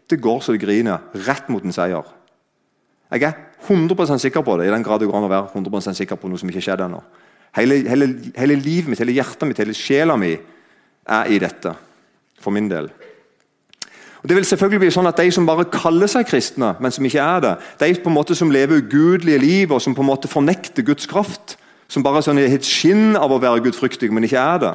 [0.06, 2.06] dette går så det griner, rett mot en seier.
[3.12, 5.98] Jeg er 100% sikker på det, i den grad det går an å være 100%
[5.98, 7.02] sikker på noe som ikke skjedde ennå.
[7.56, 11.74] Hele, hele, hele, livet mitt, hele hjertet mitt, hele sjela mi er i dette.
[12.42, 12.90] For min del.
[14.26, 17.22] Det vil selvfølgelig bli sånn at De som bare kaller seg kristne, men som ikke
[17.22, 20.32] er det, de på en måte som lever ugudelige liv og som på en måte
[20.32, 21.58] fornekter Guds kraft,
[21.88, 24.74] som bare sånn er et skinn av å være gudfryktig, men ikke er det.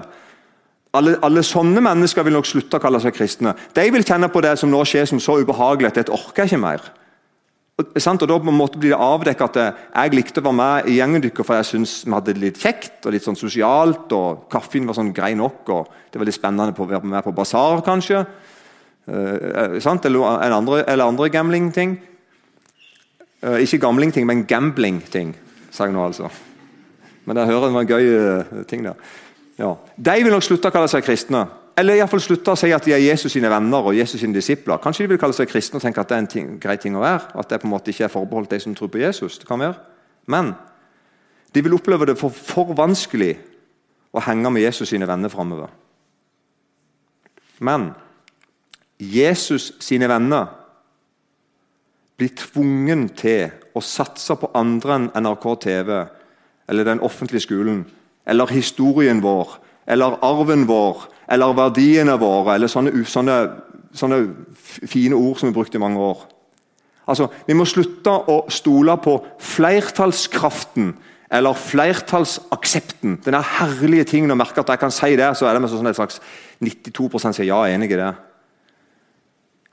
[0.94, 3.54] Alle, alle, sånne mennesker vil nok slutte å kalle seg kristne.
[3.74, 6.52] De vil kjenne på det som nå skjer som så ubehagelig at det orker jeg
[6.52, 6.88] ikke mer.
[7.80, 10.90] Og, og Da på en måte blir det avdekket at jeg likte å være med
[10.90, 14.12] i gjengen deres for jeg syntes vi hadde det litt kjekt og litt sånn sosialt.
[14.12, 15.62] og Kaffen var sånn grei nok.
[15.70, 18.24] og Det var litt spennende å være med på basar, kanskje.
[19.08, 21.96] Uh, eller, andre, eller andre gambling-ting.
[23.42, 25.34] Uh, ikke gamling-ting, men gambling-ting,
[25.70, 26.28] sa jeg nå altså.
[27.24, 29.00] Men jeg hører det var en gøy ting der.
[29.60, 29.74] Ja.
[29.96, 31.44] De vil nok slutte å kalle seg kristne.
[31.80, 34.36] Eller i fall slutte å si at de er Jesus sine venner og Jesus sine
[34.36, 34.80] disipler.
[34.82, 36.96] Kanskje de vil kalle seg kristne og tenke at det er en ting, grei ting
[36.96, 37.30] å være.
[37.40, 39.38] At det på en måte ikke er forbeholdt de som tror på Jesus.
[39.40, 39.78] Det kan være.
[40.32, 40.52] Men
[41.54, 43.32] de vil oppleve det for, for vanskelig
[44.12, 45.70] å henge med Jesus sine venner framover.
[47.64, 47.90] Men
[49.00, 50.46] Jesus sine venner
[52.20, 55.94] blir tvungen til å satse på andre enn NRK TV
[56.68, 57.84] eller den offentlige skolen
[58.28, 59.56] eller historien vår
[59.90, 63.36] eller arven vår eller verdiene våre, eller sånne, sånne,
[63.94, 64.18] sånne
[64.58, 66.24] fine ord som vi brukte i mange år.
[67.10, 70.92] Altså, Vi må slutte å stole på flertallskraften
[71.30, 73.20] eller flertallsaksepten.
[73.24, 75.86] Den herlige tingen å merke at jeg kan si det, så er det med sånn
[75.86, 76.18] et slags
[76.62, 78.10] 92% sier ja, enig i det.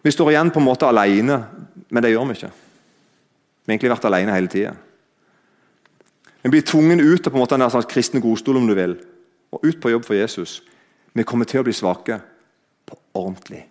[0.06, 1.42] Vi står igjen på en måte alene,
[1.90, 2.52] men det gjør vi ikke.
[2.52, 4.74] Vi har egentlig vært alene hele tida.
[6.42, 8.94] Vi blir tvungen ut av på en måte den sånn kristne godstol om du vil,
[9.52, 10.62] og ut på jobb for Jesus.
[11.18, 12.20] Vi kommer til å bli svake
[12.88, 13.64] på ordentlig.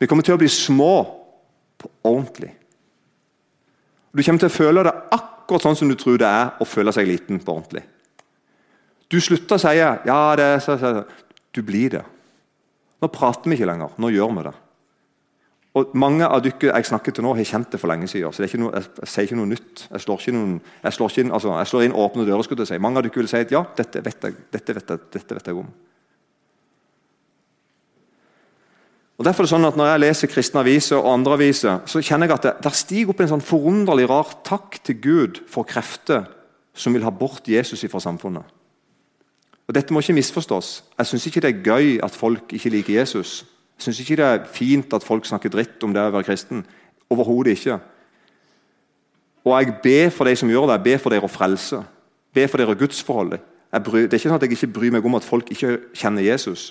[0.00, 0.94] Vi kommer til å bli små
[1.78, 2.50] på ordentlig.
[4.16, 6.92] Du kommer til å føle det akkurat sånn som du tror det er å føle
[6.96, 7.84] seg liten på ordentlig.
[9.12, 11.04] Du slutter å si ja, det er så, så.
[11.54, 12.02] Du blir det.
[13.02, 13.96] Nå prater vi ikke lenger.
[14.00, 14.54] Nå gjør vi det.
[15.76, 18.32] Og Mange av dere jeg snakket til nå, har kjent det for lenge siden.
[18.32, 19.88] så noe, jeg, jeg, sier ikke noe nytt.
[19.90, 22.46] Jeg slår, noen, jeg slår, inn, altså, jeg slår inn åpne dører.
[22.46, 22.78] skulle jeg si.
[22.80, 25.52] Mange av dere vil si at ja, dette vet jeg, dette vet jeg, dette vet
[25.52, 25.68] jeg om.
[29.16, 32.00] Og Derfor er det sånn at Når jeg leser kristne aviser og andre aviser, så
[32.04, 35.68] kjenner jeg at det, der stiger opp en sånn forunderlig rar takk til Gud for
[35.68, 36.24] krefter
[36.76, 38.55] som vil ha bort Jesus fra samfunnet.
[39.66, 40.84] Og Dette må ikke misforstås.
[40.98, 43.40] Jeg syns ikke det er gøy at folk ikke liker Jesus.
[43.76, 46.62] Jeg syns ikke det er fint at folk snakker dritt om det å være kristen.
[47.10, 47.80] Overhodet ikke.
[49.46, 50.78] Og jeg ber for de som gjør det.
[50.78, 51.82] Jeg ber for dere å frelse.
[52.34, 53.38] Ber for dere gudsforhold.
[53.76, 56.24] Bryr, det er ikke sånn at jeg ikke bryr meg om at folk ikke kjenner
[56.24, 56.70] Jesus.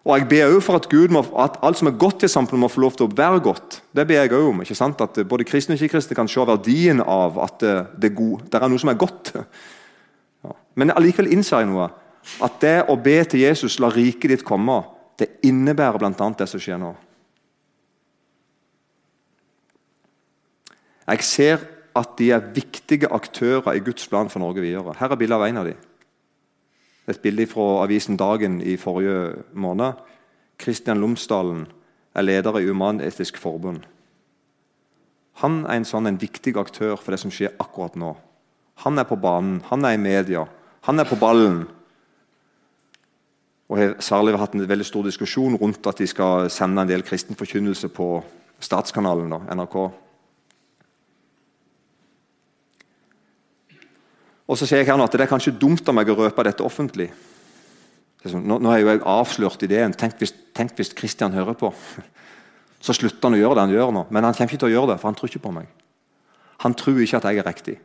[0.00, 2.64] Og Jeg ber også for at, Gud må, at alt som er godt i samfunnet,
[2.64, 3.82] må få lov til å være godt.
[3.92, 4.62] Det ber jeg også om.
[4.64, 5.00] ikke sant?
[5.04, 8.72] At Både kristne og ikke-kristne kan se verdien av at det, det, er det er
[8.72, 9.34] noe som er godt.
[10.80, 11.90] Men allikevel innser jeg noe.
[12.44, 14.80] At det å be til Jesus, la riket ditt komme,
[15.20, 16.28] det innebærer bl.a.
[16.38, 16.94] det som skjer nå.
[21.10, 21.62] Jeg ser
[21.98, 24.94] at de er viktige aktører i Guds plan for Norge videre.
[24.96, 25.80] Her er bilde av en av dem.
[27.10, 29.98] Et bilde fra avisen Dagen i forrige måned.
[30.60, 31.64] Kristian Lomsdalen
[32.14, 33.82] er leder i Human-Etisk Forbund.
[35.42, 38.14] Han er en sånn en viktig aktør for det som skjer akkurat nå.
[38.84, 40.46] Han er på banen, han er i media,
[40.88, 41.62] han er på ballen
[43.70, 47.04] og har særlig hatt en veldig stor diskusjon rundt at de skal sende en del
[47.06, 48.08] kristen forkynnelse på
[48.60, 49.76] statskanalen, da, NRK.
[54.50, 56.42] Og så sier jeg her nå at Det er kanskje dumt av meg å røpe
[56.42, 57.12] dette offentlig.
[58.24, 59.94] Sånn, nå, nå har jo jeg avslørt ideen.
[59.94, 61.70] Tenk hvis, tenk hvis Christian hører på.
[62.82, 64.02] Så slutter han å gjøre det han gjør nå.
[64.10, 65.70] Men han kommer ikke til å gjøre det, for han tror ikke på meg.
[66.66, 67.76] Han tror ikke at jeg er riktig.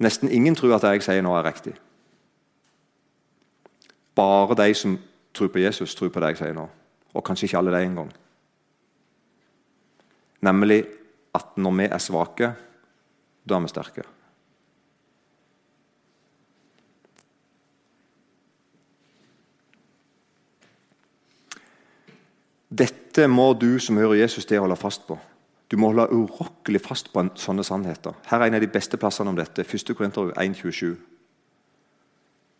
[0.00, 1.74] Nesten ingen tror at det jeg sier nå er riktig.
[4.16, 4.96] Bare de som
[5.36, 6.64] tror på Jesus, tror på det jeg sier nå.
[7.14, 8.12] Og kanskje ikke alle de engang.
[10.40, 10.84] Nemlig
[11.36, 12.54] at når vi er svake,
[13.44, 14.06] da er vi sterke.
[22.70, 25.18] Dette må du som hører Jesus til, holde fast på.
[25.70, 28.16] Du må holde urokkelig fast på sånne sannheter.
[28.26, 29.62] Her er en av de beste plassene om dette.
[29.62, 29.94] 1.
[29.94, 30.96] Korinter 1,27.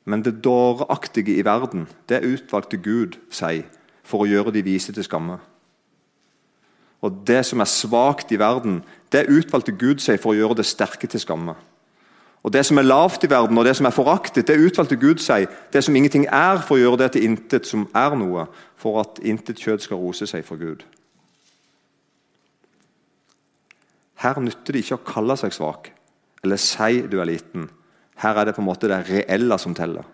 [0.04, 3.64] Men det dåreaktige i verden, det utvalgte Gud seg
[4.06, 5.40] for å gjøre de vise til skamme.
[7.00, 10.68] Og det som er svakt i verden, det utvalgte Gud seg for å gjøre det
[10.68, 11.56] sterke til skamme.
[12.42, 15.18] Og Det som er lavt i verden, og det som er foraktet, det utvalgte Gud
[15.20, 15.46] seg.
[15.72, 18.46] Det som ingenting er, for å gjøre det til intet som er noe,
[18.76, 20.86] for at intet kjød skal rose seg for Gud.
[24.20, 25.92] Her nytter det ikke å kalle seg svak
[26.44, 27.68] eller si du er liten.
[28.20, 30.06] Her er det på en måte det reelle som teller.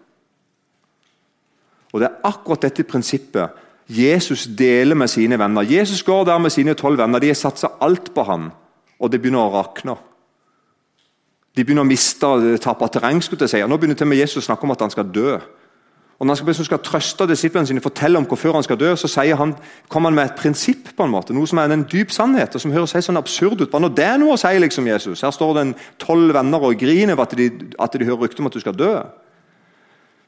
[1.93, 5.63] Og Det er akkurat dette prinsippet Jesus deler med sine venner.
[5.63, 7.23] Jesus går der med sine tolv venner.
[7.23, 8.51] De har satsa alt på ham,
[8.99, 9.95] og det begynner å rakne.
[11.57, 13.23] De begynner å miste, tape terreng.
[13.23, 13.63] skulle jeg si.
[13.63, 15.39] Nå begynner til med Jesus å snakke om at han skal dø.
[16.19, 19.37] Og Når han skal, trøste disiplene sine fortelle om hvorfor han skal dø, så sier
[19.37, 19.53] han,
[19.89, 22.63] kommer han med et prinsipp, på en måte, noe som er en dyp sannhet, og
[22.63, 23.71] som høres helt sånn absurd ut.
[23.71, 25.25] Bare når det er noe å si, liksom, Jesus.
[25.27, 28.41] Her står det en tolv venner og griner over at de, at de hører rykte
[28.41, 28.95] om at du skal dø.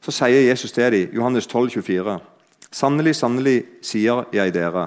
[0.05, 2.19] Så sier Jesus til dem, Johannes 12, 24,
[2.69, 4.83] Sannelig, sannelig, sier jeg dere,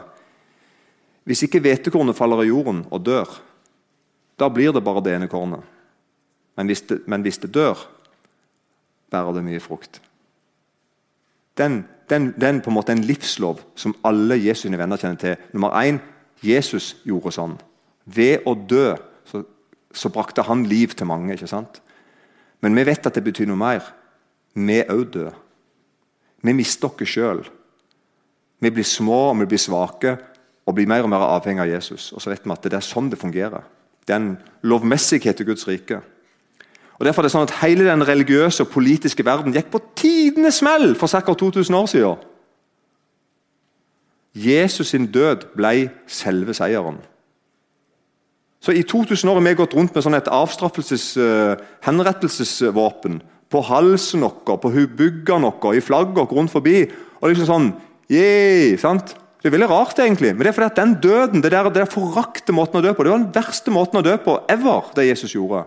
[1.27, 3.27] hvis ikke hvetekornet faller i jorden og dør,
[4.39, 5.67] da blir det bare det ene kornet.
[6.55, 7.79] Men hvis det, men hvis det dør,
[9.11, 9.99] bærer det mye frukt.
[11.59, 15.37] Den, den, den på en måte en livslov som alle Jesu venner kjenner til.
[15.53, 16.01] Nummer én
[16.43, 17.57] Jesus gjorde sånn.
[18.05, 18.95] Ved å dø
[19.29, 19.45] så,
[19.93, 21.35] så brakte han liv til mange.
[21.35, 21.81] ikke sant?
[22.63, 23.83] Men vi vet at det betyr noe mer.
[24.55, 25.35] Vi òg dør.
[26.43, 27.45] Vi mister oss sjøl.
[28.63, 30.17] Vi blir små og vi blir svake
[30.67, 32.13] og blir mer og mer avhengig av Jesus.
[32.15, 33.65] Og så vet vi at det er sånn det fungerer.
[34.07, 34.35] Det er en
[34.67, 36.01] lovmessighet i Guds rike.
[37.03, 40.61] Og derfor er det sånn at Hele den religiøse og politiske verden gikk på tidenes
[40.63, 41.35] smell for ca.
[41.35, 42.29] 2000 år siden.
[44.39, 47.01] Jesus sin død ble selve seieren.
[48.63, 53.19] Så I 2000 år har vi gått rundt med sånn et avstraffelses, uh, henrettelsesvåpen
[53.51, 56.87] på halsen vår, på byggene våre, i flagget rundt forbi.
[57.19, 57.69] og liksom sånn,
[58.15, 59.17] yeah, sant?
[59.43, 61.83] Det er veldig rart, egentlig, men det er fordi at den døden, det der, det
[61.83, 64.95] der forakte måten å dø på, det var den verste måten å dø på ever,
[64.95, 65.67] det Jesus gjorde.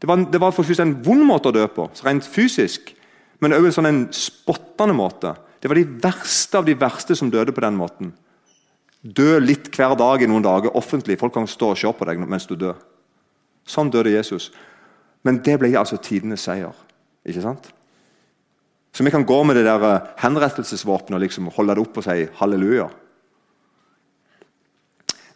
[0.00, 2.92] Det var, det var for en vond måte å dø på, rent fysisk,
[3.40, 5.32] men òg en sånn en spottende måte.
[5.60, 8.12] Det var de verste av de verste som døde på den måten.
[9.00, 11.18] Dø litt hver dag i noen dager offentlig.
[11.20, 12.76] Folk kan stå og se på deg mens du dør.
[13.66, 14.50] Sånn døde Jesus.
[15.26, 16.74] Men det ble altså tidenes seier.
[17.26, 17.70] Ikke sant?
[18.94, 22.06] Så vi kan gå med det der eh, henrettelsesvåpenet og liksom holde det opp og
[22.06, 22.86] si halleluja.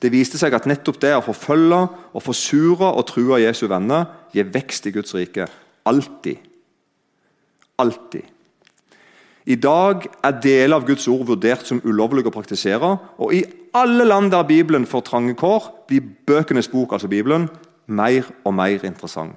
[0.01, 1.81] Det viste seg at nettopp det å forfølge
[2.17, 5.45] og forsure og true Jesu venner gir vekst i Guds rike.
[5.85, 6.39] Alltid.
[7.81, 8.25] Alltid.
[9.51, 12.95] I dag er deler av Guds ord vurdert som ulovlig å praktisere.
[13.21, 13.43] Og i
[13.77, 17.49] alle land der Bibelen får trange kår, blir bøkenes bok, altså Bibelen,
[17.87, 19.37] mer og mer interessant.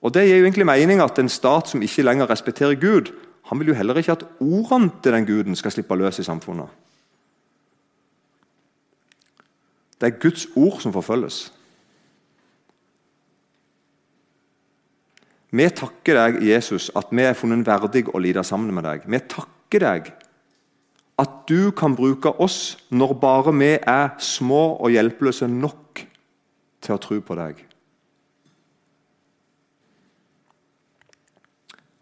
[0.00, 3.10] Og Det gir jo egentlig mening at en stat som ikke lenger respekterer Gud,
[3.50, 6.68] han vil jo heller ikke at ordene til den guden skal slippe løs i samfunnet.
[10.00, 11.50] Det er Guds ord som forfølges.
[15.50, 19.06] Vi takker deg, Jesus, at vi er funnet verdig å lide sammen med deg.
[19.10, 20.12] Vi takker deg
[21.20, 26.04] at du kan bruke oss når bare vi er små og hjelpeløse nok
[26.80, 27.58] til å tro på deg.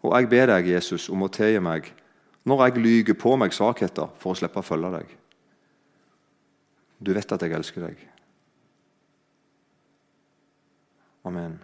[0.05, 1.89] Og jeg ber deg, Jesus, om å tilgi meg
[2.47, 5.09] når jeg lyger på meg svakheter for å slippe å følge deg.
[6.99, 8.01] Du vet at jeg elsker deg.
[11.27, 11.59] Amen.